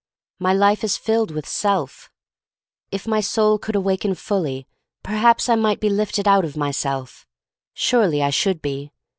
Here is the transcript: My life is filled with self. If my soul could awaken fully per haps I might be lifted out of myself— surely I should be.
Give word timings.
My 0.39 0.51
life 0.51 0.83
is 0.83 0.97
filled 0.97 1.29
with 1.29 1.47
self. 1.47 2.09
If 2.91 3.05
my 3.05 3.21
soul 3.21 3.59
could 3.59 3.75
awaken 3.75 4.15
fully 4.15 4.67
per 5.03 5.13
haps 5.17 5.47
I 5.47 5.53
might 5.53 5.79
be 5.79 5.89
lifted 5.91 6.27
out 6.27 6.43
of 6.43 6.57
myself— 6.57 7.27
surely 7.75 8.23
I 8.23 8.31
should 8.31 8.63
be. 8.63 8.93